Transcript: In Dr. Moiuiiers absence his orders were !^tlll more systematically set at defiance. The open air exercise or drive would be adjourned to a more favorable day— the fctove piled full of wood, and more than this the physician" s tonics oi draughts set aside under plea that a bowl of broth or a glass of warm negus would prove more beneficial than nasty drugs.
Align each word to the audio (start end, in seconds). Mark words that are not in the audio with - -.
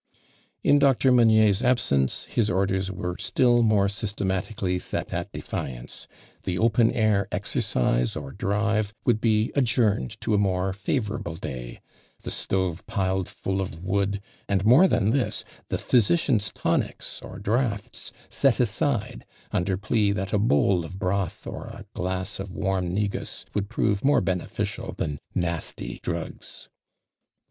In 0.63 0.79
Dr. 0.79 1.11
Moiuiiers 1.11 1.61
absence 1.61 2.23
his 2.25 2.49
orders 2.49 2.91
were 2.91 3.17
!^tlll 3.17 3.63
more 3.63 3.87
systematically 3.87 4.79
set 4.79 5.13
at 5.13 5.31
defiance. 5.31 6.07
The 6.41 6.57
open 6.57 6.89
air 6.91 7.27
exercise 7.31 8.15
or 8.15 8.31
drive 8.31 8.95
would 9.05 9.21
be 9.21 9.51
adjourned 9.53 10.19
to 10.21 10.33
a 10.33 10.39
more 10.39 10.73
favorable 10.73 11.35
day— 11.35 11.81
the 12.23 12.31
fctove 12.31 12.83
piled 12.87 13.29
full 13.29 13.61
of 13.61 13.83
wood, 13.83 14.21
and 14.49 14.65
more 14.65 14.87
than 14.87 15.11
this 15.11 15.45
the 15.69 15.77
physician" 15.77 16.37
s 16.37 16.51
tonics 16.51 17.21
oi 17.23 17.37
draughts 17.37 18.11
set 18.27 18.59
aside 18.59 19.23
under 19.51 19.77
plea 19.77 20.11
that 20.13 20.33
a 20.33 20.39
bowl 20.39 20.83
of 20.83 20.97
broth 20.97 21.45
or 21.45 21.67
a 21.67 21.85
glass 21.93 22.39
of 22.39 22.49
warm 22.55 22.91
negus 22.91 23.45
would 23.53 23.69
prove 23.69 24.03
more 24.03 24.19
beneficial 24.19 24.93
than 24.93 25.19
nasty 25.35 25.99
drugs. 26.01 26.69